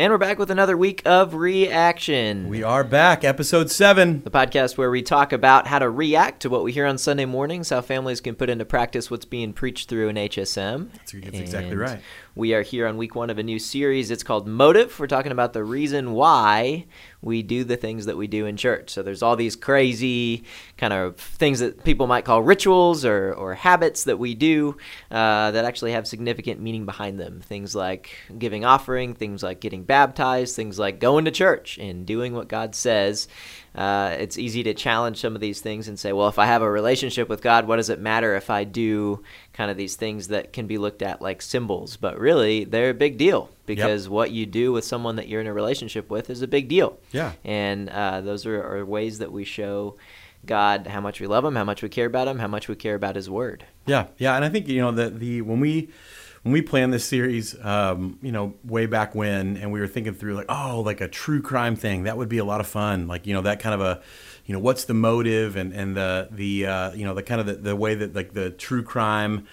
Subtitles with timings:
[0.00, 2.48] And we're back with another week of reaction.
[2.48, 4.22] We are back, episode seven.
[4.22, 7.26] the podcast where we talk about how to react to what we hear on Sunday
[7.26, 10.90] mornings, how families can put into practice what's being preached through in HSM.
[10.94, 12.00] That's, that's exactly right.
[12.36, 14.10] We are here on week one of a new series.
[14.10, 15.00] It's called Motive.
[15.00, 16.86] We're talking about the reason why
[17.22, 18.90] we do the things that we do in church.
[18.90, 20.44] So there's all these crazy
[20.76, 24.76] kind of things that people might call rituals or, or habits that we do
[25.10, 27.40] uh, that actually have significant meaning behind them.
[27.40, 32.32] Things like giving offering, things like getting baptized, things like going to church and doing
[32.32, 33.26] what God says.
[33.74, 36.62] Uh, it's easy to challenge some of these things and say, well, if I have
[36.62, 39.22] a relationship with God, what does it matter if I do
[39.60, 41.98] kind of these things that can be looked at like symbols?
[41.98, 45.46] But really, they're a big deal because what you do with someone that you're in
[45.46, 46.98] a relationship with is a big deal.
[47.12, 47.32] Yeah.
[47.44, 49.96] And uh, those are, are ways that we show
[50.46, 52.74] God how much we love Him, how much we care about Him, how much we
[52.74, 53.66] care about His Word.
[53.84, 55.90] Yeah, yeah, and I think you know the the when we
[56.42, 60.14] when we planned this series, um, you know, way back when, and we were thinking
[60.14, 63.06] through like, oh, like a true crime thing, that would be a lot of fun.
[63.06, 64.02] Like you know that kind of a,
[64.50, 67.46] you know, what's the motive and and the the uh, you know the kind of
[67.46, 69.46] the, the way that like the true crime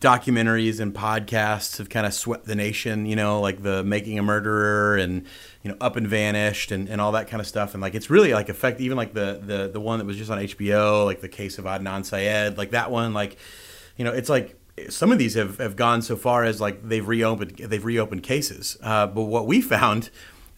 [0.00, 4.22] documentaries and podcasts have kind of swept the nation, you know, like the making a
[4.22, 5.26] murderer and
[5.62, 7.74] you know up and vanished and, and all that kind of stuff.
[7.74, 10.30] And like it's really like affect even like the the the one that was just
[10.30, 13.36] on HBO, like the case of Adnan Syed, like that one, like
[13.98, 14.56] you know, it's like
[14.88, 18.78] some of these have, have gone so far as like they've reopened they've reopened cases.
[18.82, 20.08] Uh, but what we found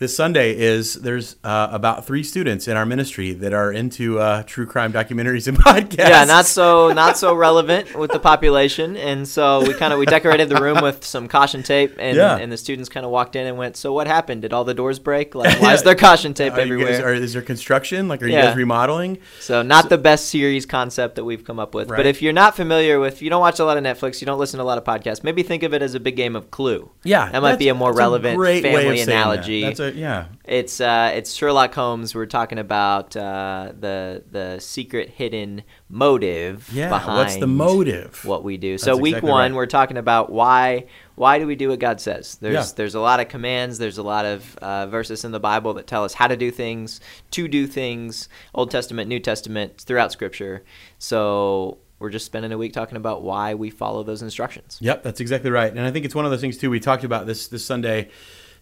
[0.00, 4.42] this Sunday is there's uh, about three students in our ministry that are into uh,
[4.44, 5.98] true crime documentaries and podcasts.
[6.08, 10.06] Yeah, not so not so relevant with the population, and so we kind of we
[10.06, 12.38] decorated the room with some caution tape, and Yeah.
[12.38, 14.40] and the students kind of walked in and went, "So what happened?
[14.40, 15.34] Did all the doors break?
[15.40, 18.08] Like, why is there caution tape Are everywhere?" guys, are, is there construction?
[18.08, 19.18] Like, are you guys remodeling?
[19.40, 21.88] So not the best series concept that we've come up with.
[21.88, 24.38] But if you're not familiar with, you don't watch a lot of Netflix, you don't
[24.38, 26.50] listen to a lot of podcasts, maybe think of it as a big game of
[26.50, 26.90] Clue.
[27.04, 29.89] Yeah, that might be a more relevant of family analogy.
[29.90, 30.26] That's yeah.
[30.44, 32.14] It's uh, it's Sherlock Holmes.
[32.14, 38.24] We're talking about uh, the the secret hidden motive Yeah, behind what's the motive?
[38.24, 38.78] what we do.
[38.78, 39.56] So week exactly one, right.
[39.56, 42.36] we're talking about why why do we do what God says?
[42.36, 42.72] There's Yeah.
[42.76, 43.78] there's a lot of commands.
[43.78, 46.50] There's a lot of uh, verses in the Bible that tell us how to do
[46.50, 47.00] things,
[47.32, 48.28] to do things.
[48.54, 50.64] Old Testament, New Testament, throughout Scripture.
[50.98, 54.78] So we're just spending a week talking about why we follow those instructions.
[54.80, 55.70] Yep, that's exactly right.
[55.70, 56.70] And I think it's one of those things too.
[56.70, 58.08] We talked about this this Sunday.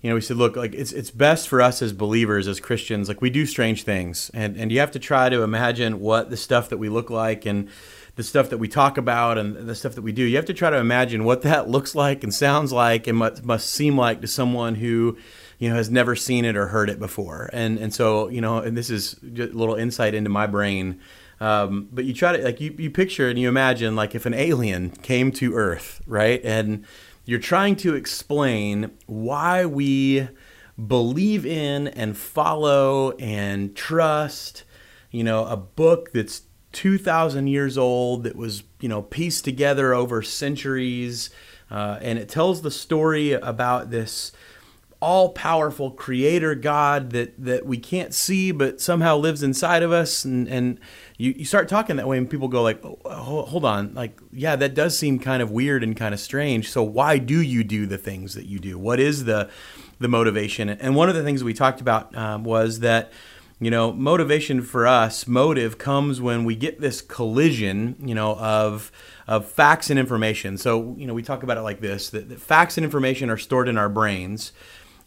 [0.01, 3.09] You know, we said, look, like it's it's best for us as believers, as Christians,
[3.09, 6.37] like we do strange things, and and you have to try to imagine what the
[6.37, 7.69] stuff that we look like and
[8.15, 10.25] the stuff that we talk about and the stuff that we do.
[10.25, 13.45] You have to try to imagine what that looks like and sounds like and what
[13.45, 15.17] must seem like to someone who
[15.59, 17.51] you know has never seen it or heard it before.
[17.53, 21.01] And and so you know, and this is just a little insight into my brain.
[21.41, 24.35] Um, but you try to like you, you picture and you imagine like if an
[24.35, 26.41] alien came to Earth, right?
[26.45, 26.85] And
[27.29, 30.27] you're trying to explain why we
[30.87, 34.65] believe in and follow and trust,
[35.11, 40.23] you know, a book that's 2,000 years old that was, you know, pieced together over
[40.23, 41.29] centuries.
[41.71, 44.33] Uh, and it tells the story about this
[45.01, 50.25] all powerful creator God that, that we can't see but somehow lives inside of us.
[50.25, 50.81] And, and
[51.17, 53.95] you, you start talking that way and people go like oh, hold on.
[53.95, 56.71] Like yeah that does seem kind of weird and kind of strange.
[56.71, 58.79] So why do you do the things that you do?
[58.79, 59.49] What is the
[60.01, 60.69] the motivation?
[60.69, 63.13] And one of the things we talked about um, was that
[63.61, 68.91] you know motivation for us motive comes when we get this collision you know of
[69.29, 70.59] of facts and information.
[70.59, 73.37] So you know we talk about it like this that, that facts and information are
[73.37, 74.51] stored in our brains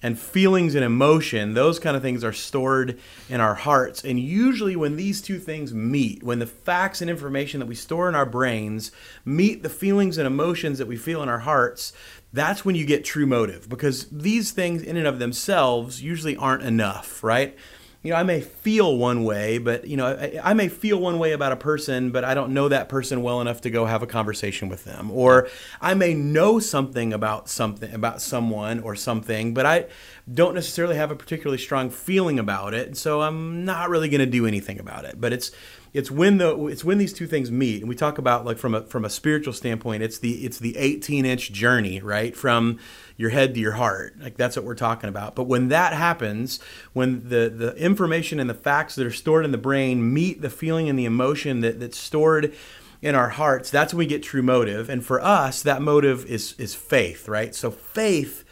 [0.04, 4.04] and feelings and emotion those kind of things are stored in our hearts.
[4.04, 8.10] And usually when these two things meet when the facts and information that we store
[8.10, 8.92] in our brains
[9.26, 11.94] meet the feelings and emotions that we feel in our hearts
[12.34, 16.64] that's when you get true motive because these things in and of themselves usually aren't
[16.64, 17.58] enough right
[18.04, 21.20] you know, I may feel one way, but you know, I, I may feel one
[21.20, 24.02] way about a person, but I don't know that person well enough to go have
[24.02, 25.12] a conversation with them.
[25.12, 25.48] Or
[25.80, 29.86] I may know something about something about someone or something, but I
[30.32, 34.26] don't necessarily have a particularly strong feeling about it, so I'm not really going to
[34.26, 35.22] do anything about it.
[35.22, 35.52] But it's
[35.94, 38.74] it's when the it's when these two things meet, and we talk about like from
[38.74, 42.80] a from a spiritual standpoint, it's the it's the 18 inch journey, right, from
[43.18, 44.16] your head to your heart.
[44.20, 45.36] Like that's what we're talking about.
[45.36, 46.62] But when that happens,
[46.94, 50.50] when the the information and the facts that are stored in the brain meet the
[50.50, 52.54] feeling and the emotion that that's stored
[53.02, 54.90] in our hearts, that's when we get true motive.
[54.90, 57.54] And for us, that motive is is faith, right?
[57.54, 58.46] So faith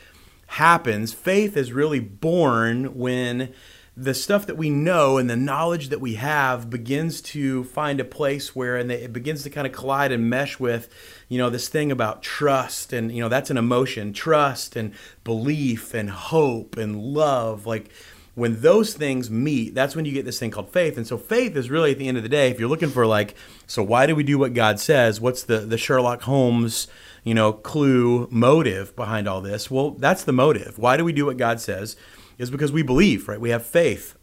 [0.48, 1.14] happens.
[1.14, 3.54] Faith is really born when
[4.02, 8.06] the stuff that we know and the knowledge that we have begins to find a
[8.06, 10.88] place where and it begins to kind of collide and mesh with
[11.28, 14.94] you know this thing about trust and you know that's an emotion trust and
[15.26, 17.66] belief and hope and love.
[17.66, 17.90] Like
[18.36, 20.96] when those things meet that's when you get this thing called faith.
[20.96, 23.06] And so faith is really at the end of the day if you're looking for
[23.06, 23.36] like
[23.68, 25.20] so why do we do what god says?
[25.20, 26.88] What's the the sherlock holmes
[27.26, 29.70] you know clue motive behind all this?
[29.70, 30.80] Well that's the motive.
[30.80, 31.98] Why do we do what god says
[32.40, 33.40] is because we believe, right?
[33.40, 34.16] We have faith.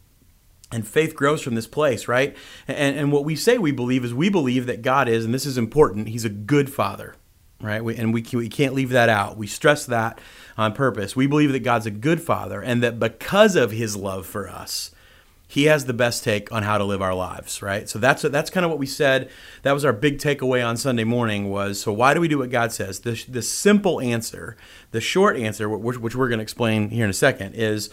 [0.72, 2.36] And faith grows from this place, right?
[2.66, 5.46] And, and what we say we believe is we believe that God is, and this
[5.46, 7.14] is important, He's a good Father,
[7.60, 7.84] right?
[7.84, 9.36] We, and we, we can't leave that out.
[9.36, 10.20] We stress that
[10.58, 11.14] on purpose.
[11.14, 14.90] We believe that God's a good Father, and that because of His love for us,
[15.48, 17.88] he has the best take on how to live our lives, right?
[17.88, 19.30] So that's that's kind of what we said.
[19.62, 22.50] That was our big takeaway on Sunday morning was so why do we do what
[22.50, 23.00] God says?
[23.00, 24.56] The, the simple answer,
[24.90, 27.90] the short answer, which, which we're going to explain here in a second, is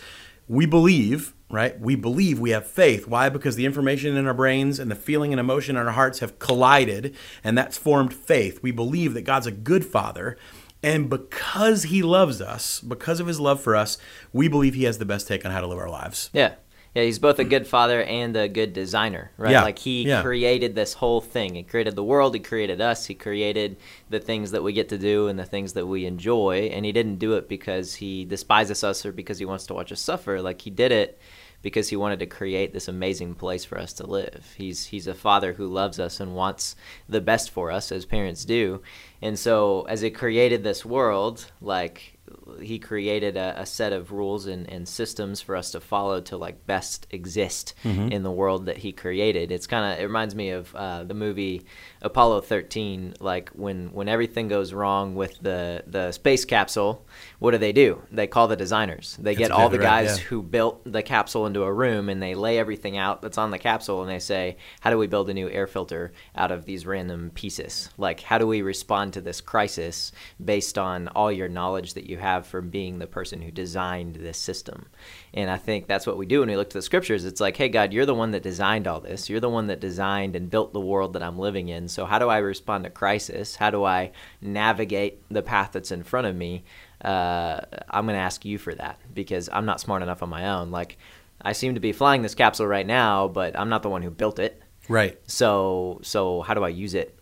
[0.47, 1.79] we believe, right?
[1.79, 3.07] We believe we have faith.
[3.07, 3.29] Why?
[3.29, 6.39] Because the information in our brains and the feeling and emotion in our hearts have
[6.39, 8.61] collided, and that's formed faith.
[8.61, 10.37] We believe that God's a good father.
[10.81, 13.97] And because he loves us, because of his love for us,
[14.33, 16.29] we believe he has the best take on how to live our lives.
[16.33, 16.55] Yeah.
[16.93, 19.51] Yeah, he's both a good father and a good designer, right?
[19.51, 20.21] Yeah, like he yeah.
[20.21, 21.55] created this whole thing.
[21.55, 23.77] He created the world, he created us, he created
[24.09, 26.91] the things that we get to do and the things that we enjoy, and he
[26.91, 30.39] didn't do it because he despises us or because he wants to watch us suffer.
[30.39, 31.19] Like he did it
[31.63, 34.53] because he wanted to create this amazing place for us to live.
[34.55, 36.75] He's he's a father who loves us and wants
[37.09, 38.83] the best for us as parents do.
[39.19, 42.12] And so as he created this world, like
[42.61, 46.37] he created a, a set of rules and, and, systems for us to follow to
[46.37, 48.11] like best exist mm-hmm.
[48.11, 49.51] in the world that he created.
[49.51, 51.65] It's kind of it reminds me of uh, the movie
[52.01, 53.15] Apollo 13.
[53.19, 57.05] Like when when everything goes wrong with the the space capsule,
[57.39, 58.01] what do they do?
[58.11, 59.17] They call the designers.
[59.19, 60.25] They that's get all the guys right, yeah.
[60.25, 63.59] who built the capsule into a room and they lay everything out that's on the
[63.59, 66.85] capsule and they say, how do we build a new air filter out of these
[66.85, 67.89] random pieces?
[67.97, 70.11] Like how do we respond to this crisis
[70.43, 74.37] based on all your knowledge that you have from being the person who designed this
[74.37, 74.87] system.
[75.33, 77.25] And I think that's what we do when we look to the scriptures.
[77.25, 79.29] It's like, hey, God, you're the one that designed all this.
[79.29, 81.87] You're the one that designed and built the world that I'm living in.
[81.87, 83.55] So, how do I respond to crisis?
[83.55, 84.11] How do I
[84.41, 86.63] navigate the path that's in front of me?
[87.03, 90.49] Uh, I'm going to ask you for that because I'm not smart enough on my
[90.49, 90.71] own.
[90.71, 90.97] Like,
[91.41, 94.09] I seem to be flying this capsule right now, but I'm not the one who
[94.09, 94.61] built it.
[94.87, 95.19] Right.
[95.27, 97.17] So, so how do I use it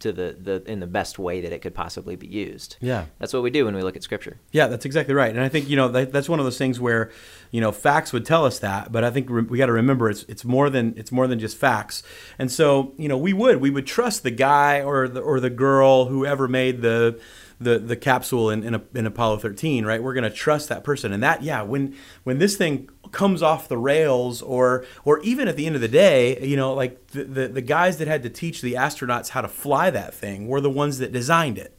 [0.00, 2.76] to the, the in the best way that it could possibly be used.
[2.80, 4.38] Yeah, that's what we do when we look at scripture.
[4.52, 5.30] Yeah, that's exactly right.
[5.30, 7.10] And I think you know that, that's one of those things where
[7.50, 10.10] you know facts would tell us that, but I think re- we got to remember
[10.10, 12.02] it's it's more than it's more than just facts.
[12.38, 15.50] And so you know we would we would trust the guy or the or the
[15.50, 17.20] girl whoever made the
[17.60, 20.02] the the capsule in in, in Apollo 13, right?
[20.02, 23.68] We're going to trust that person, and that yeah, when when this thing comes off
[23.68, 27.24] the rails, or or even at the end of the day, you know, like the,
[27.24, 30.60] the, the guys that had to teach the astronauts how to fly that thing were
[30.60, 31.78] the ones that designed it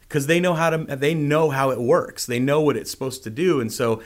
[0.00, 3.22] because they know how to they know how it works, they know what it's supposed
[3.24, 4.02] to do, and so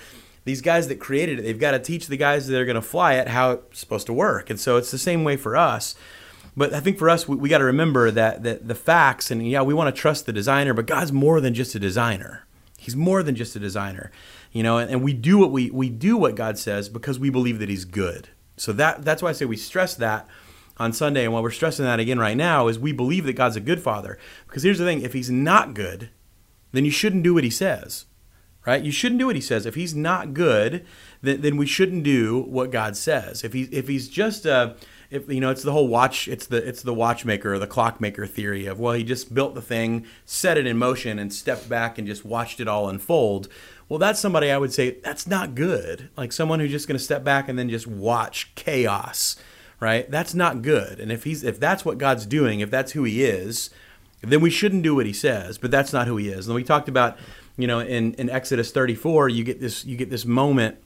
[0.46, 2.80] these guys that created it, they've got to teach the guys that are going to
[2.80, 4.48] fly it how it's supposed to work.
[4.48, 5.96] And so it's the same way for us.
[6.56, 9.46] But I think for us, we, we got to remember that, that the facts, and
[9.46, 12.46] yeah, we want to trust the designer, but God's more than just a designer.
[12.78, 14.10] He's more than just a designer,
[14.52, 14.78] you know.
[14.78, 17.68] And, and we do what we we do what God says because we believe that
[17.68, 18.28] He's good.
[18.56, 20.28] So that that's why I say we stress that
[20.78, 23.56] on Sunday, and while we're stressing that again right now is we believe that God's
[23.56, 24.18] a good Father.
[24.46, 26.10] Because here's the thing: if He's not good,
[26.72, 28.06] then you shouldn't do what He says
[28.66, 28.82] right?
[28.82, 29.64] You shouldn't do what he says.
[29.64, 30.84] If he's not good,
[31.22, 33.44] then, then we shouldn't do what God says.
[33.44, 34.76] If he if he's just a
[35.10, 38.26] if you know it's the whole watch it's the it's the watchmaker or the clockmaker
[38.26, 41.98] theory of well he just built the thing set it in motion and stepped back
[41.98, 43.48] and just watched it all unfold.
[43.88, 46.08] Well that's somebody i would say that's not good.
[46.16, 49.36] Like someone who's just going to step back and then just watch chaos
[49.78, 50.10] right?
[50.10, 50.98] That's not good.
[50.98, 53.70] And if he's if that's what god's doing if that's who he is
[54.22, 56.46] then we shouldn't do what he says but that's not who he is.
[56.46, 57.18] And we talked about
[57.56, 60.78] you know in, in exodus 34 you get this you get this moment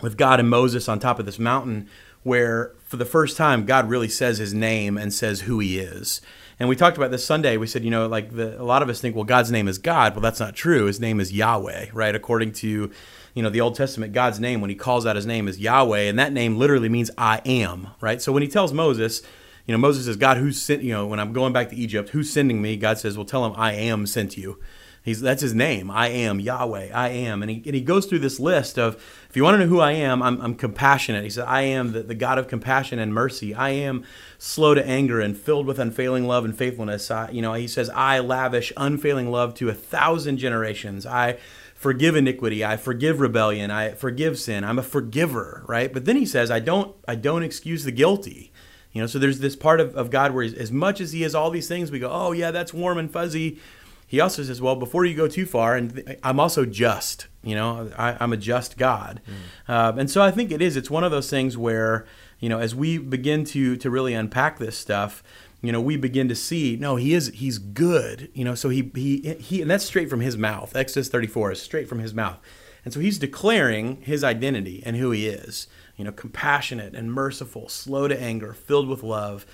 [0.00, 1.88] with god and moses on top of this mountain
[2.26, 6.20] where for the first time God really says his name and says who he is.
[6.58, 7.56] And we talked about this Sunday.
[7.56, 9.78] We said, you know, like the, a lot of us think, well, God's name is
[9.78, 10.14] God.
[10.14, 10.86] Well, that's not true.
[10.86, 12.14] His name is Yahweh, right?
[12.16, 12.90] According to,
[13.34, 16.00] you know, the Old Testament, God's name, when he calls out his name, is Yahweh.
[16.00, 18.20] And that name literally means I am, right?
[18.20, 19.22] So when he tells Moses,
[19.64, 22.08] you know, Moses says, God, who's sent, you know, when I'm going back to Egypt,
[22.08, 22.76] who's sending me?
[22.76, 24.58] God says, well, tell him I am sent you.
[25.06, 25.88] He's, that's his name.
[25.88, 26.90] I am Yahweh.
[26.92, 27.40] I am.
[27.40, 28.96] And he, and he goes through this list of,
[29.30, 31.22] if you want to know who I am, I'm, I'm compassionate.
[31.22, 33.54] He said, I am the, the God of compassion and mercy.
[33.54, 34.04] I am
[34.36, 37.08] slow to anger and filled with unfailing love and faithfulness.
[37.08, 41.06] I, you know, he says, I lavish unfailing love to a thousand generations.
[41.06, 41.38] I
[41.76, 44.64] forgive iniquity, I forgive rebellion, I forgive sin.
[44.64, 45.92] I'm a forgiver, right?
[45.92, 48.50] But then he says, I don't I don't excuse the guilty.
[48.92, 51.32] You know, so there's this part of, of God where as much as he has
[51.32, 53.60] all these things, we go, oh yeah, that's warm and fuzzy.
[54.06, 57.54] He also says, well, before you go too far, and th- I'm also just, you
[57.54, 59.20] know, I, am a just God.
[59.26, 59.34] Mm.
[59.68, 62.06] Uh, and so I think it is, it's one of those things where,
[62.38, 65.24] you know, as we begin to, to really unpack this stuff,
[65.60, 68.92] you know, we begin to see, no, he is, he's good, you know, so he,
[68.94, 70.76] he, he, and that's straight from his mouth.
[70.76, 72.38] Exodus 34 is straight from his mouth.
[72.84, 77.68] And so he's declaring his identity and who he is you know, compassionate and merciful,
[77.68, 79.46] slow to anger, filled with love.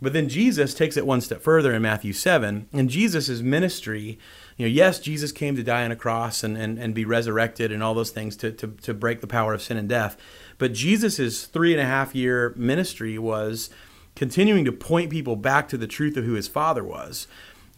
[0.00, 2.68] But then Jesus takes it one step further in Matthew 7.
[2.72, 4.18] And Jesus' ministry,
[4.56, 7.72] you know, yes, Jesus came to die on a cross and, and, and be resurrected
[7.72, 10.16] and all those things to, to, to break the power of sin and death.
[10.58, 13.70] But Jesus' three and a half year ministry was
[14.14, 17.26] continuing to point people back to the truth of who his father was.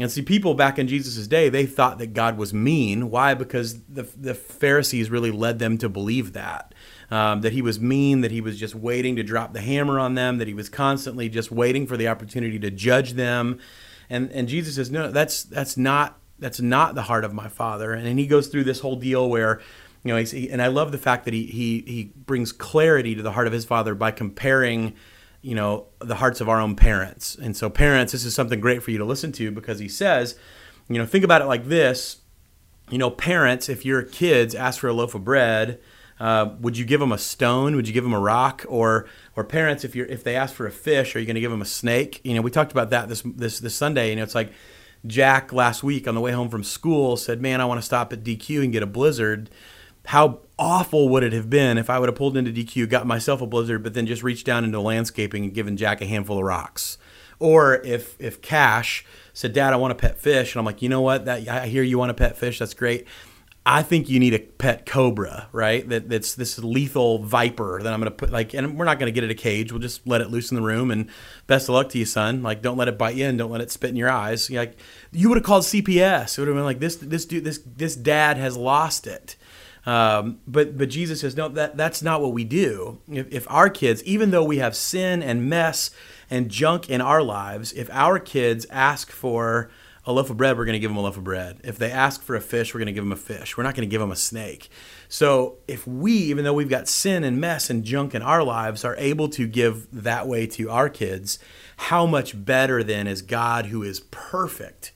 [0.01, 3.11] And see, people back in Jesus' day, they thought that God was mean.
[3.11, 3.35] Why?
[3.35, 6.73] Because the, the Pharisees really led them to believe that
[7.11, 10.15] um, that he was mean, that he was just waiting to drop the hammer on
[10.15, 13.59] them, that he was constantly just waiting for the opportunity to judge them.
[14.11, 17.93] And and Jesus says, no, that's that's not that's not the heart of my Father.
[17.93, 19.61] And, he goes through this whole deal where
[20.05, 23.23] you know, he, and I love the fact that he, he he brings clarity to
[23.23, 24.95] the heart of his father by comparing,
[25.43, 27.35] you know, the hearts of our own parents.
[27.35, 30.39] And so, parents, this is something great for you to listen to because he says,
[30.89, 32.19] you know, think about it like this.
[32.91, 35.81] You know, parents, if your kids ask for a loaf of bread,
[36.21, 37.77] uh, would you give them a stone?
[37.77, 38.65] Would you give them a rock?
[38.69, 39.07] Or
[39.37, 41.51] or parents, if you're if they ask for a fish, are you going to give
[41.51, 42.21] them a snake?
[42.25, 44.11] You know, we talked about that this this this Sunday.
[44.11, 44.53] You know, it's like
[45.07, 48.13] Jack last week on the way home from school said, "Man, I want to stop
[48.13, 49.51] at DQ and get a blizzard."
[50.07, 53.43] How awful would it have been if I would have pulled into DQ, got myself
[53.43, 56.45] a blizzard, but then just reached down into landscaping and given Jack a handful of
[56.45, 56.97] rocks?
[57.39, 60.89] Or if if Cash said, "Dad, I want a pet fish," and I'm like, "You
[60.89, 61.27] know what?
[61.27, 62.59] That I hear you want a pet fish.
[62.59, 63.07] That's great."
[63.71, 65.87] I think you need a pet cobra, right?
[65.87, 69.13] That that's this lethal viper that I'm going to put like, and we're not going
[69.13, 69.71] to get it a cage.
[69.71, 70.91] We'll just let it loose in the room.
[70.91, 71.11] And
[71.47, 72.43] best of luck to you, son.
[72.43, 74.51] Like, don't let it bite you and don't let it spit in your eyes.
[74.51, 74.79] Like,
[75.13, 76.39] you would have called CPS.
[76.39, 76.97] It would have been like this.
[76.97, 79.37] This dude, this this dad has lost it.
[79.85, 81.51] Um, but but Jesus says no.
[81.51, 83.01] That that's not what we do.
[83.07, 85.91] If, if our kids, even though we have sin and mess
[86.31, 89.71] and junk in our lives, if our kids ask for
[90.09, 91.61] a loaf of bread, we're going to give them a loaf of bread.
[91.63, 93.59] If they ask for a fish, we're going to give them a fish.
[93.59, 94.71] We're not going to give them a snake.
[95.07, 98.87] So if we, even though we've got sin and mess and junk in our lives,
[98.87, 101.39] are able to give that way to our kids,
[101.77, 104.93] how much better then is God, who is perfect,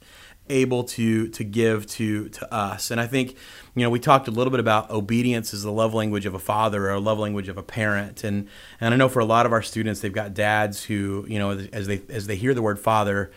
[0.49, 2.90] able to to give to to us?
[2.90, 3.37] And I think
[3.75, 6.38] you know we talked a little bit about obedience as the love language of a
[6.38, 8.49] father or a love language of a parent and
[8.81, 11.50] and I know for a lot of our students they've got dads who you know
[11.73, 13.31] as they as they hear the word father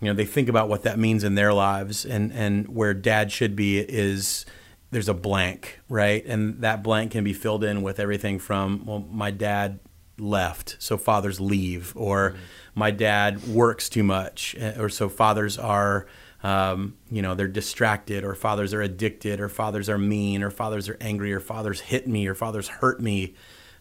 [0.00, 3.32] you know they think about what that means in their lives and and where dad
[3.32, 4.44] should be is
[4.90, 9.00] there's a blank right and that blank can be filled in with everything from well
[9.10, 9.78] my dad
[10.18, 12.40] left so fathers leave or mm-hmm.
[12.74, 16.06] my dad works too much eh, or so fathers are
[16.42, 20.88] um, you know they're distracted or fathers are addicted or fathers are mean or fathers
[20.88, 23.34] are angry or fathers hit me or fathers hurt me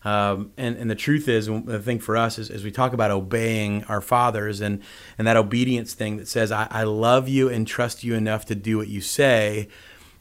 [0.06, 3.10] um, and, and the truth is, the thing for us is, as we talk about
[3.10, 4.84] obeying our fathers and,
[5.18, 8.56] and that obedience thing that says, I, I love you and trust you enough to
[8.56, 9.68] do what you say.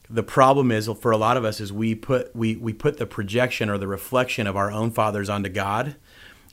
[0.09, 3.05] The problem is for a lot of us is we put we, we put the
[3.05, 5.95] projection or the reflection of our own fathers onto God.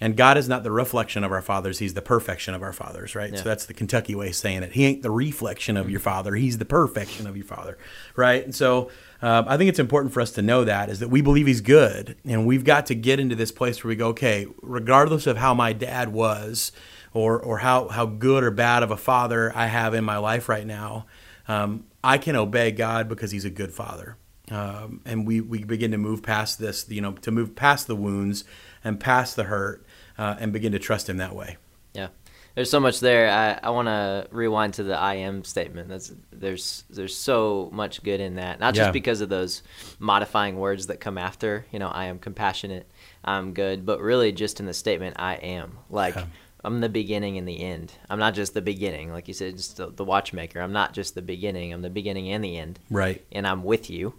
[0.01, 3.15] And God is not the reflection of our fathers, He's the perfection of our fathers,
[3.15, 3.31] right?
[3.31, 3.39] Yeah.
[3.39, 4.73] So that's the Kentucky way of saying it.
[4.73, 7.79] He ain't the reflection of your father, He's the perfection of your father,
[8.17, 8.45] right?
[8.45, 8.91] And so
[9.23, 11.61] uh, I think it's important for us to know that is that we believe he's
[11.61, 15.37] good, and we've got to get into this place where we go, okay, regardless of
[15.37, 16.73] how my dad was,
[17.15, 20.49] or or how how good or bad of a father I have in my life
[20.49, 21.07] right now,
[21.47, 24.17] um, I can obey God because He's a good Father,
[24.51, 27.97] um, and we we begin to move past this, you know, to move past the
[27.97, 28.43] wounds
[28.83, 29.87] and past the hurt,
[30.19, 31.59] uh, and begin to trust Him that way.
[31.95, 32.09] Yeah
[32.55, 33.31] there's so much there.
[33.31, 35.89] I, I want to rewind to the I am statement.
[35.89, 38.61] That's there's there's so much good in that.
[38.61, 38.93] Not just yeah.
[38.93, 39.63] because of those
[39.99, 41.65] modifying words that come after.
[41.73, 42.91] You know, I am compassionate.
[43.25, 45.79] I'm good, but really just in the statement I am.
[45.89, 46.27] Like yeah.
[46.65, 47.93] I'm the beginning and the end.
[48.09, 50.61] I'm not just the beginning, like you said, just the, the watchmaker.
[50.61, 51.73] I'm not just the beginning.
[51.73, 52.79] I'm the beginning and the end.
[52.91, 53.25] Right.
[53.33, 54.15] And I'm with you.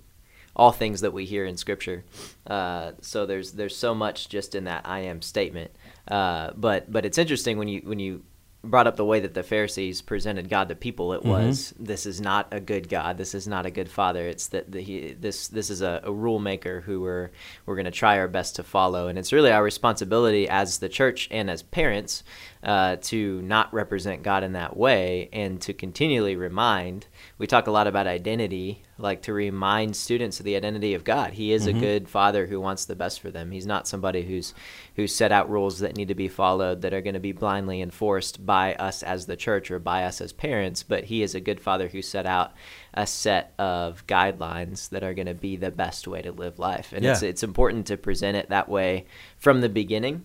[0.56, 2.04] All things that we hear in Scripture.
[2.46, 5.72] Uh, so there's there's so much just in that I am statement.
[6.08, 8.24] Uh, but but it's interesting when you when you
[8.64, 11.14] brought up the way that the Pharisees presented God to people.
[11.14, 11.30] It mm-hmm.
[11.30, 13.18] was this is not a good God.
[13.18, 14.26] This is not a good Father.
[14.28, 17.32] It's that he this this is a, a rule maker who we're
[17.66, 19.08] we're going to try our best to follow.
[19.08, 22.24] And it's really our responsibility as the church and as parents
[22.64, 27.08] uh, to not represent God in that way and to continually remind.
[27.38, 31.34] We talk a lot about identity, like to remind students of the identity of God.
[31.34, 31.78] He is mm-hmm.
[31.78, 33.52] a good father who wants the best for them.
[33.52, 34.54] He's not somebody who's
[34.96, 37.82] who's set out rules that need to be followed that are going to be blindly
[37.82, 41.40] enforced by us as the church or by us as parents, but he is a
[41.40, 42.54] good father who set out
[42.94, 46.94] a set of guidelines that are going to be the best way to live life.
[46.94, 47.14] And yeah.
[47.14, 49.06] it's it's important to present it that way
[49.38, 50.24] from the beginning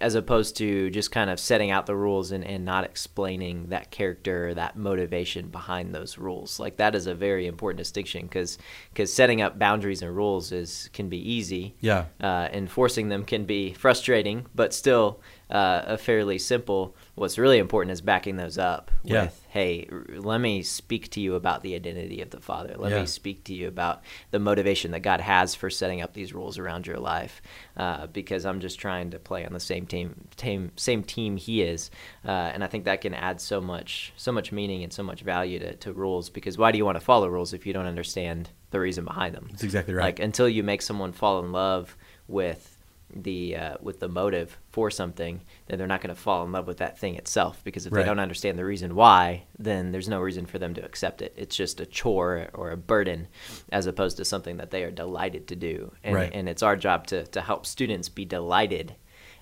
[0.00, 3.90] as opposed to just kind of setting out the rules and, and not explaining that
[3.90, 6.37] character or that motivation behind those rules.
[6.46, 8.58] Like that is a very important distinction because
[8.92, 11.74] because setting up boundaries and rules is can be easy.
[11.80, 12.06] Yeah.
[12.20, 16.94] Uh, enforcing them can be frustrating, but still uh, a fairly simple.
[17.18, 19.24] What's really important is backing those up yeah.
[19.24, 22.74] with, "Hey, let me speak to you about the identity of the Father.
[22.76, 23.00] Let yeah.
[23.00, 26.58] me speak to you about the motivation that God has for setting up these rules
[26.58, 27.42] around your life."
[27.76, 31.62] Uh, because I'm just trying to play on the same team, team same team He
[31.62, 31.90] is,
[32.24, 35.22] uh, and I think that can add so much, so much meaning and so much
[35.22, 36.30] value to, to rules.
[36.30, 39.34] Because why do you want to follow rules if you don't understand the reason behind
[39.34, 39.48] them?
[39.50, 40.04] That's exactly right.
[40.04, 41.96] Like until you make someone fall in love
[42.26, 42.77] with
[43.14, 46.66] the uh, with the motive for something, then they're not going to fall in love
[46.66, 47.60] with that thing itself.
[47.64, 48.02] Because if right.
[48.02, 51.34] they don't understand the reason why, then there's no reason for them to accept it.
[51.36, 53.28] It's just a chore or a burden,
[53.70, 55.92] as opposed to something that they are delighted to do.
[56.04, 56.30] And, right.
[56.32, 58.94] and it's our job to to help students be delighted.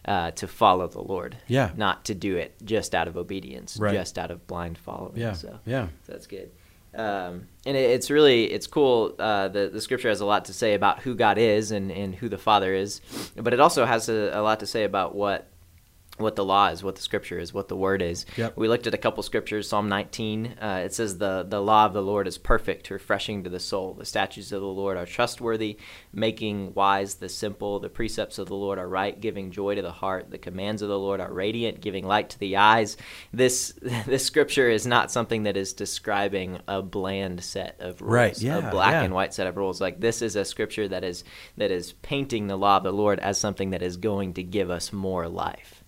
[0.04, 3.92] Uh, to follow the Lord, yeah, not to do it just out of obedience, right.
[3.92, 5.16] just out of blind following.
[5.16, 6.52] Yeah, so, yeah, so that's good.
[6.96, 9.14] Um, and it, it's really it's cool.
[9.18, 12.14] Uh, the the scripture has a lot to say about who God is and, and
[12.14, 13.00] who the Father is,
[13.36, 15.46] but it also has a, a lot to say about what
[16.18, 18.24] what the law is, what the scripture is, what the word is.
[18.36, 18.56] Yep.
[18.56, 19.68] We looked at a couple scriptures.
[19.68, 23.50] Psalm 19, uh, it says the the law of the Lord is perfect, refreshing to
[23.50, 23.94] the soul.
[23.94, 25.78] The statutes of the Lord are trustworthy,
[26.12, 27.80] making wise the simple.
[27.80, 30.30] The precepts of the Lord are right, giving joy to the heart.
[30.30, 32.96] The commands of the Lord are radiant, giving light to the eyes.
[33.32, 33.74] This
[34.06, 38.42] this scripture is not something that is describing a bland set of rules, right?
[38.42, 39.02] Yeah, a black yeah.
[39.02, 39.80] and white set of rules.
[39.80, 41.24] Like this is a scripture that is
[41.58, 44.70] that is painting the law of the Lord as something that is going to give
[44.70, 45.82] us more life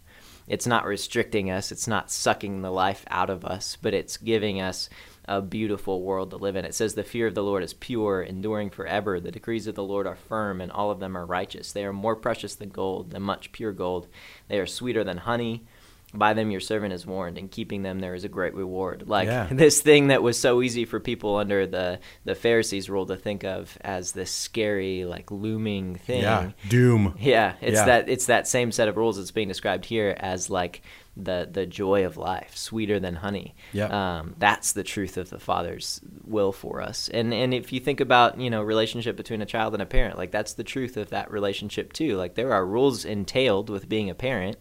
[0.48, 4.60] it's not restricting us, it's not sucking the life out of us, but it's giving
[4.60, 4.88] us
[5.26, 6.64] a beautiful world to live in.
[6.64, 9.20] It says, The fear of the Lord is pure, enduring forever.
[9.20, 11.70] The decrees of the Lord are firm, and all of them are righteous.
[11.70, 14.08] They are more precious than gold, than much pure gold.
[14.48, 15.66] They are sweeter than honey
[16.14, 19.04] by them your servant is warned and keeping them there is a great reward.
[19.06, 19.48] Like yeah.
[19.52, 23.44] this thing that was so easy for people under the the pharisees rule to think
[23.44, 26.22] of as this scary like looming thing.
[26.22, 27.14] Yeah doom.
[27.18, 27.84] Yeah it's yeah.
[27.84, 30.82] that it's that same set of rules that's being described here as like
[31.14, 33.54] the the joy of life sweeter than honey.
[33.72, 37.10] Yeah um, that's the truth of the father's will for us.
[37.12, 40.16] And and if you think about you know relationship between a child and a parent
[40.16, 42.16] like that's the truth of that relationship too.
[42.16, 44.56] Like there are rules entailed with being a parent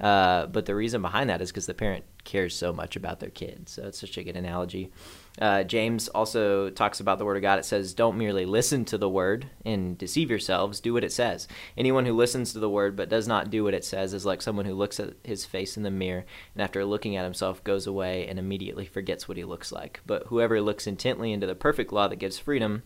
[0.00, 3.30] uh, but the reason behind that is because the parent cares so much about their
[3.30, 3.68] kid.
[3.68, 4.90] So it's such a good analogy.
[5.38, 7.58] Uh, James also talks about the Word of God.
[7.58, 11.48] It says, Don't merely listen to the Word and deceive yourselves, do what it says.
[11.76, 14.42] Anyone who listens to the Word but does not do what it says is like
[14.42, 17.86] someone who looks at his face in the mirror and after looking at himself goes
[17.86, 20.00] away and immediately forgets what he looks like.
[20.06, 22.82] But whoever looks intently into the perfect law that gives freedom,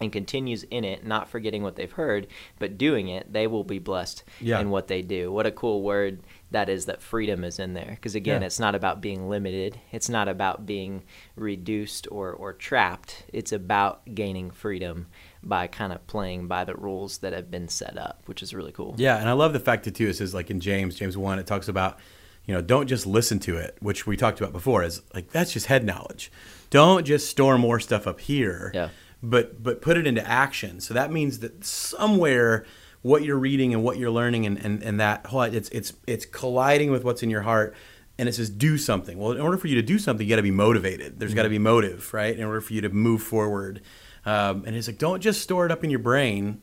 [0.00, 2.26] and continues in it, not forgetting what they've heard,
[2.58, 4.58] but doing it, they will be blessed yeah.
[4.58, 5.30] in what they do.
[5.30, 6.20] What a cool word
[6.50, 7.90] that is that freedom is in there.
[7.90, 8.46] Because again, yeah.
[8.46, 11.04] it's not about being limited, it's not about being
[11.36, 13.24] reduced or, or trapped.
[13.32, 15.06] It's about gaining freedom
[15.42, 18.72] by kind of playing by the rules that have been set up, which is really
[18.72, 18.94] cool.
[18.98, 21.38] Yeah, and I love the fact that too, it says like in James, James 1,
[21.38, 21.98] it talks about,
[22.44, 25.52] you know, don't just listen to it, which we talked about before, is like that's
[25.52, 26.32] just head knowledge.
[26.70, 28.70] Don't just store more stuff up here.
[28.74, 28.88] Yeah
[29.22, 30.80] but but put it into action.
[30.80, 32.64] So that means that somewhere
[33.02, 36.90] what you're reading and what you're learning and, and, and that it's it's it's colliding
[36.90, 37.74] with what's in your heart
[38.18, 39.18] and it says do something.
[39.18, 41.18] Well, in order for you to do something, you got to be motivated.
[41.18, 41.36] There's mm-hmm.
[41.36, 42.36] got to be motive, right?
[42.36, 43.80] In order for you to move forward.
[44.26, 46.60] Um, and it's like don't just store it up in your brain.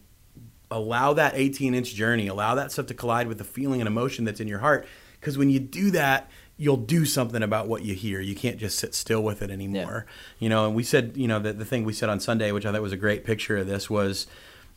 [0.69, 2.28] Allow that 18 inch journey.
[2.28, 4.88] Allow that stuff to collide with the feeling and emotion that's in your heart.
[5.19, 8.21] Because when you do that, you'll do something about what you hear.
[8.21, 10.06] You can't just sit still with it anymore.
[10.08, 10.43] Yeah.
[10.43, 12.67] You know, and we said, you know, the, the thing we said on Sunday, which
[12.67, 14.28] I thought was a great picture of this was,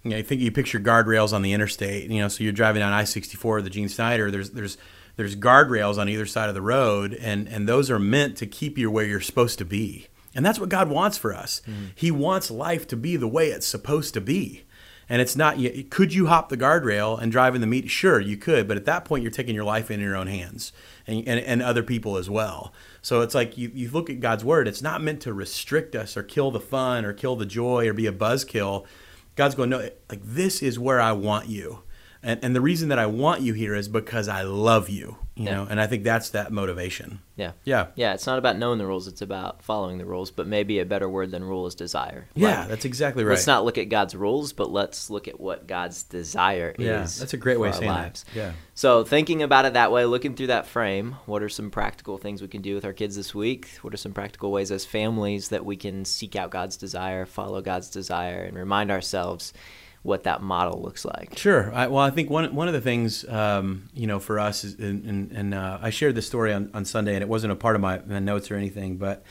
[0.03, 2.81] you know, I think you picture guardrails on the interstate, you know, so you're driving
[2.81, 4.79] down I-64, the Gene Snyder, there's, there's,
[5.17, 8.79] there's guardrails on either side of the road and, and those are meant to keep
[8.79, 10.07] you where you're supposed to be.
[10.35, 11.61] And that's what God wants for us.
[11.67, 11.87] Mm-hmm.
[11.95, 14.65] He wants life to be the way it's supposed to be.
[15.09, 15.57] And it's not,
[15.91, 17.91] could you hop the guardrail and drive in the meet?
[17.91, 18.69] Sure, you could.
[18.69, 20.73] But at that point, you're taking your life in your own hands
[21.05, 22.73] and, and, and other people as well.
[23.03, 26.17] So it's like you, you look at God's word, it's not meant to restrict us
[26.17, 28.87] or kill the fun or kill the joy or be a buzzkill.
[29.41, 29.79] God's going, no,
[30.11, 31.79] like this is where I want you.
[32.23, 35.45] And, and the reason that I want you here is because I love you, you
[35.47, 35.55] Yeah.
[35.55, 37.21] know, and I think that's that motivation.
[37.37, 37.53] Yeah.
[37.65, 37.87] Yeah.
[37.95, 40.85] Yeah, it's not about knowing the rules, it's about following the rules, but maybe a
[40.85, 42.27] better word than rule is desire.
[42.35, 43.31] Yeah, Like, that's exactly right.
[43.35, 47.19] Let's not look at God's rules, but let's look at what God's desire yeah, is.
[47.19, 48.25] that's a great way of our saying lives.
[48.25, 48.37] that.
[48.37, 48.53] Yeah.
[48.75, 52.41] So, thinking about it that way, looking through that frame, what are some practical things
[52.43, 53.69] we can do with our kids this week?
[53.83, 57.61] What are some practical ways as families that we can seek out God's desire, follow
[57.63, 59.53] God's desire, and remind ourselves
[60.03, 61.37] what that model looks like?
[61.37, 61.73] Sure.
[61.75, 64.79] I, well, I think one one of the things um, you know for us is,
[64.79, 67.57] and, and, and uh, I shared this story on, on Sunday, and it wasn't a
[67.57, 69.23] part of my, my notes or anything, but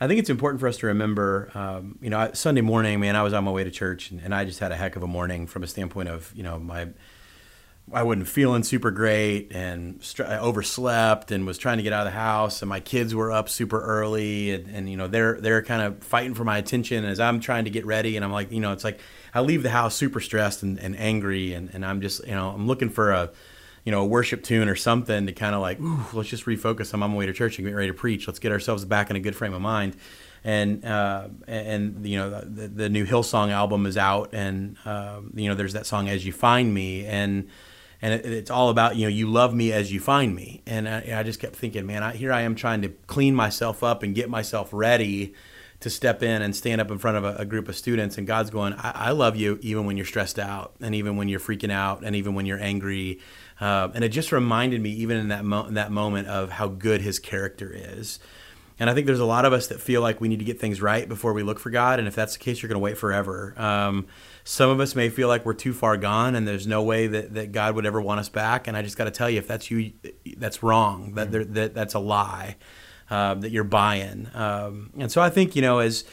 [0.00, 1.50] I think it's important for us to remember.
[1.54, 4.34] Um, you know, Sunday morning, man, I was on my way to church, and, and
[4.34, 6.88] I just had a heck of a morning from a standpoint of you know my.
[7.92, 12.12] I wasn't feeling super great and I overslept and was trying to get out of
[12.12, 15.62] the house and my kids were up super early and, and you know they're they're
[15.62, 18.50] kind of fighting for my attention as I'm trying to get ready and I'm like
[18.50, 18.98] you know it's like
[19.32, 22.50] I leave the house super stressed and, and angry and, and I'm just you know
[22.50, 23.30] I'm looking for a
[23.84, 26.92] you know a worship tune or something to kind of like Ooh, let's just refocus.
[26.92, 28.26] I'm on my way to church and get ready to preach.
[28.26, 29.96] Let's get ourselves back in a good frame of mind.
[30.42, 35.48] And uh, and you know the, the new Hillsong album is out and um, you
[35.48, 37.06] know there's that song as you find me.
[37.06, 37.48] And
[38.02, 40.88] and it, it's all about you know you love me as you find me and
[40.88, 44.02] i, I just kept thinking man I, here i am trying to clean myself up
[44.02, 45.34] and get myself ready
[45.80, 48.26] to step in and stand up in front of a, a group of students and
[48.26, 51.40] god's going I, I love you even when you're stressed out and even when you're
[51.40, 53.20] freaking out and even when you're angry
[53.60, 57.00] uh, and it just reminded me even in that, mo- that moment of how good
[57.00, 58.18] his character is
[58.78, 60.60] and I think there's a lot of us that feel like we need to get
[60.60, 61.98] things right before we look for God.
[61.98, 63.54] And if that's the case, you're going to wait forever.
[63.56, 64.06] Um,
[64.48, 67.34] some of us may feel like we're too far gone and there's no way that,
[67.34, 68.68] that God would ever want us back.
[68.68, 69.92] And I just got to tell you, if that's you,
[70.36, 71.14] that's wrong.
[71.14, 72.54] That, there, that That's a lie
[73.10, 74.28] uh, that you're buying.
[74.34, 76.04] Um, and so I think, you know, as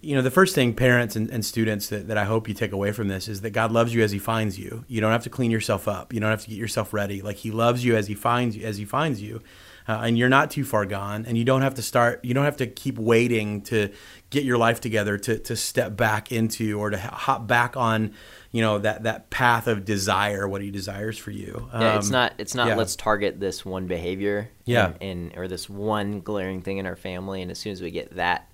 [0.00, 2.72] you know, the first thing parents and, and students that, that I hope you take
[2.72, 4.86] away from this is that God loves you as he finds you.
[4.88, 6.14] You don't have to clean yourself up.
[6.14, 7.20] You don't have to get yourself ready.
[7.20, 9.42] Like he loves you as he finds you, as he finds you.
[9.86, 12.46] Uh, and you're not too far gone and you don't have to start you don't
[12.46, 13.90] have to keep waiting to
[14.30, 18.10] get your life together to, to step back into or to hop back on
[18.50, 22.12] you know that that path of desire what he desires for you Yeah, it's Um,
[22.12, 22.32] not.
[22.38, 22.68] It's not.
[22.68, 22.76] yeah.
[22.76, 24.48] Let's target this one behavior.
[24.64, 24.94] Yeah.
[25.00, 27.90] And, and or this one glaring thing in our family, and as soon as we
[27.90, 28.50] get that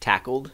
[0.00, 0.52] tackled,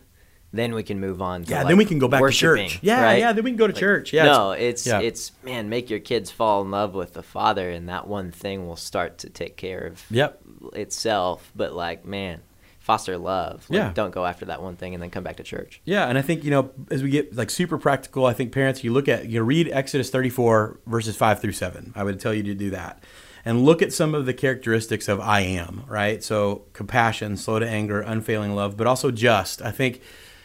[0.53, 1.45] then we can move on.
[1.45, 3.19] To yeah like, then we can go back to church yeah right?
[3.19, 5.01] yeah then we can go to Like, church yeah no, it's yeah.
[5.01, 8.67] it's man, make your kids fall in love with the Father, and that one thing
[8.67, 10.41] will start to take care of yep
[10.75, 11.51] itself.
[11.57, 12.41] But like, man,
[12.81, 13.65] foster love.
[13.69, 13.93] Like, Yeah.
[13.95, 15.81] Don't go after that one thing and then come back to church.
[15.85, 18.85] Yeah, and I think you know as we get like super practical, I think parents
[18.85, 21.93] you look at you read Exodus 34 verses 5 through 7.
[21.95, 23.03] I would tell you to do that.
[23.45, 26.23] And look at some of the characteristics of I am, right?
[26.23, 29.61] So compassion, slow to anger, unfailing love, but also just.
[29.63, 30.01] I think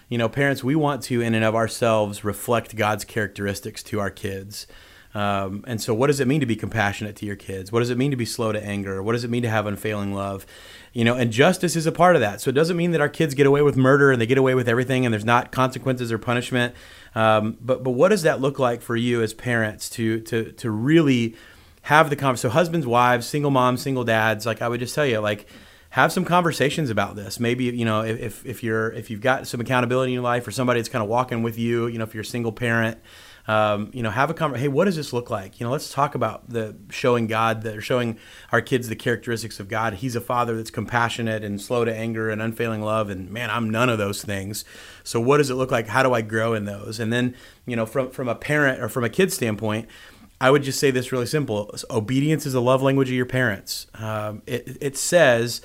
[0.09, 4.09] you know, parents, we want to in and of ourselves reflect God's characteristics to our
[4.09, 4.67] kids.
[5.13, 7.71] Um, and so, what does it mean to be compassionate to your kids?
[7.71, 9.01] What does it mean to be slow to anger?
[9.01, 10.45] What does it mean to have unfailing love?
[10.93, 12.41] You know, and justice is a part of that.
[12.41, 14.53] So it doesn't mean that our kids get away with murder and they get away
[14.53, 16.75] with everything, and there's not consequences or punishment.
[17.15, 20.69] Um, but but what does that look like for you as parents to to to
[20.69, 21.35] really
[21.83, 22.51] have the conversation?
[22.51, 24.45] So husbands, wives, single moms, single dads.
[24.45, 25.47] Like I would just tell you, like
[25.91, 27.39] have some conversations about this.
[27.39, 30.51] Maybe you know if, if, you're if you've got some accountability in your life or
[30.51, 31.87] somebody that's kind of walking with you.
[31.87, 32.99] You know if you're a single parent,
[33.47, 34.63] um, you know have a conversation.
[34.63, 35.59] Hey, what does this look like?
[35.59, 38.19] You know, let's talk about the showing God, the showing
[38.51, 39.95] our kids the characteristics of God.
[39.95, 43.09] He's a father that's compassionate and slow to anger and unfailing love.
[43.09, 44.65] And man, I'm none of those things.
[45.03, 45.87] So what does it look like?
[45.87, 46.99] How do I grow in those?
[46.99, 49.87] And then you know from from a parent or from a kid standpoint.
[50.39, 51.73] I would just say this really simple.
[51.89, 53.87] Obedience is a love language of your parents.
[53.95, 55.61] Um, it, it says,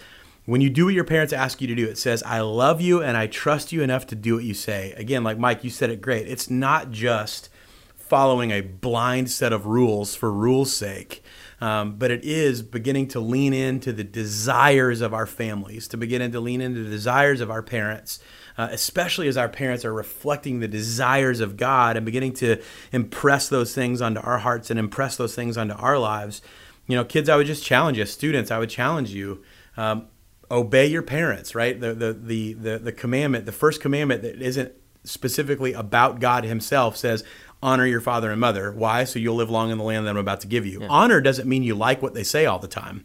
[0.47, 3.03] when you do what your parents ask you to do, it says, I love you
[3.03, 4.93] and I trust you enough to do what you say.
[4.97, 6.27] Again, like Mike, you said it great.
[6.27, 7.49] It's not just
[7.95, 11.23] following a blind set of rules for rules' sake.
[11.61, 16.33] Um, but it is beginning to lean into the desires of our families, to begin
[16.33, 18.19] to lean into the desires of our parents,
[18.59, 22.61] uh, especially as our parents are reflecting the desires of God and beginning to
[22.93, 26.43] impress those things onto our hearts and impress those things onto our lives.
[26.87, 28.07] You know, kids, I would just challenge you.
[28.07, 29.43] Students, I would challenge you.
[29.77, 30.09] Um,
[30.51, 31.81] obey your parents, right?
[31.81, 34.73] The, the the the the commandment, the first commandment that isn't
[35.05, 37.25] specifically about God Himself says,
[37.63, 38.73] honor your father and mother.
[38.73, 39.05] Why?
[39.05, 40.85] So you'll live long in the land that I'm about to give you.
[40.89, 43.05] Honor doesn't mean you like what they say all the time.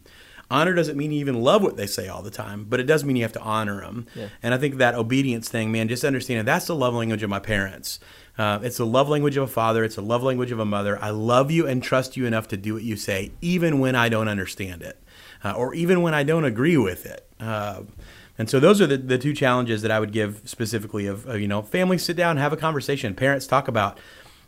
[0.50, 3.04] Honor doesn't mean you even love what they say all the time, but it does
[3.04, 4.06] mean you have to honor them.
[4.14, 4.28] Yeah.
[4.42, 7.38] And I think that obedience thing, man, just understanding that's the love language of my
[7.38, 8.00] parents.
[8.38, 9.84] Uh, it's the love language of a father.
[9.84, 10.98] It's the love language of a mother.
[11.02, 14.08] I love you and trust you enough to do what you say, even when I
[14.08, 15.02] don't understand it,
[15.44, 17.28] uh, or even when I don't agree with it.
[17.38, 17.82] Uh,
[18.38, 21.34] and so those are the, the two challenges that I would give specifically of, uh,
[21.34, 23.12] you know, families sit down, have a conversation.
[23.14, 23.98] Parents talk about,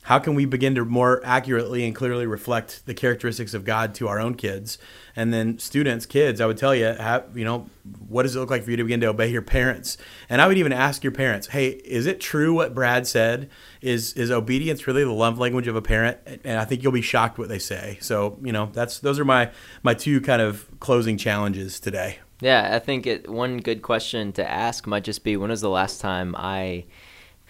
[0.03, 4.09] how can we begin to more accurately and clearly reflect the characteristics of God to
[4.09, 4.79] our own kids?
[5.15, 7.69] And then students, kids, I would tell you, have, you know,
[8.09, 9.99] what does it look like for you to begin to obey your parents?
[10.31, 13.51] And I would even ask your parents, hey, is it true what Brad said?
[13.83, 16.19] Is is obedience really the love language of a parent?
[16.45, 17.99] And I think you'll be shocked what they say.
[18.01, 19.51] So, you know, that's those are my
[19.83, 22.19] my two kind of closing challenges today.
[22.41, 25.69] Yeah, I think it, one good question to ask might just be when was the
[25.69, 26.85] last time I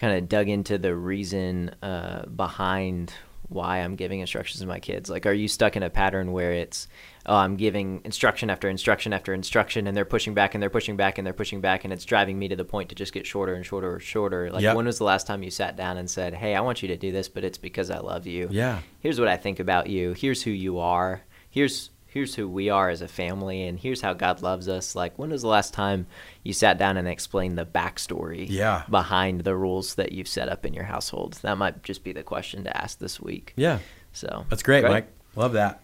[0.01, 3.13] kind of dug into the reason uh, behind
[3.49, 5.11] why I'm giving instructions to my kids.
[5.11, 6.87] Like, are you stuck in a pattern where it's,
[7.27, 10.95] oh, I'm giving instruction after instruction after instruction, and they're pushing back and they're pushing
[10.95, 13.27] back and they're pushing back, and it's driving me to the point to just get
[13.27, 14.49] shorter and shorter and shorter.
[14.49, 14.75] Like, yep.
[14.75, 16.97] when was the last time you sat down and said, hey, I want you to
[16.97, 18.47] do this, but it's because I love you.
[18.49, 18.79] Yeah.
[19.01, 20.13] Here's what I think about you.
[20.13, 21.21] Here's who you are.
[21.51, 24.95] Here's here's who we are as a family and here's how God loves us.
[24.95, 26.07] Like, when was the last time
[26.43, 28.83] you sat down and explained the backstory yeah.
[28.89, 31.39] behind the rules that you've set up in your household?
[31.41, 33.53] That might just be the question to ask this week.
[33.55, 33.79] Yeah.
[34.11, 34.91] So that's great, great.
[34.91, 35.07] Mike.
[35.37, 35.81] Love that.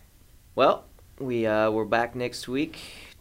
[0.53, 0.83] Well,
[1.17, 2.77] we uh, we're back next week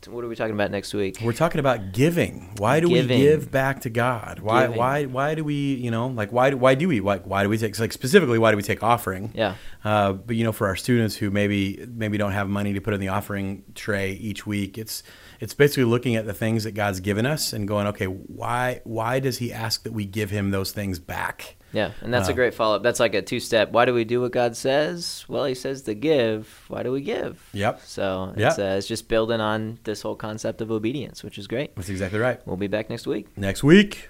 [0.09, 1.19] what are we talking about next week?
[1.23, 2.53] We're talking about giving.
[2.59, 3.19] Why do giving.
[3.19, 4.41] we give back to God?
[4.41, 4.79] Why giving.
[4.79, 7.59] why why do we you know like why why do we like why do we
[7.59, 9.33] take like specifically why do we take offering?
[9.35, 9.55] Yeah.
[9.85, 12.95] Uh, but you know for our students who maybe maybe don't have money to put
[12.95, 15.03] in the offering tray each week, it's
[15.41, 19.21] it's basically looking at the things that God's given us and going, okay, why why
[19.21, 21.56] does He ask that we give Him those things back?
[21.73, 22.83] Yeah, and that's uh, a great follow up.
[22.83, 23.73] That's like a two step.
[23.73, 25.25] Why do we do what God says?
[25.29, 26.65] Well, He says to give.
[26.69, 27.43] Why do we give?
[27.53, 27.81] Yep.
[27.85, 28.59] So it's, yep.
[28.59, 31.75] Uh, it's just building on this whole concept of obedience, which is great.
[31.77, 32.41] That's exactly right.
[32.47, 33.27] We'll be back next week.
[33.37, 34.09] Next week.